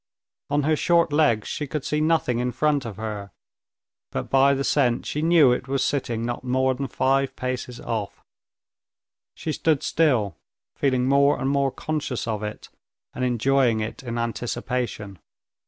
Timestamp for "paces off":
7.35-8.23